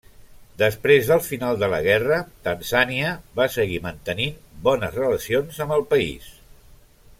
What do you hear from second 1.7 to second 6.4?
la guerra, Tanzània va seguir mantenint bones relacions amb el país.